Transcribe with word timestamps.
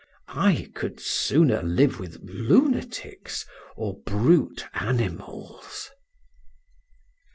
I 0.33 0.71
could 0.73 0.99
sooner 0.99 1.61
live 1.61 1.99
with 1.99 2.17
lunatics 2.23 3.45
or 3.77 3.99
brute 4.07 4.65
animals. 4.73 5.91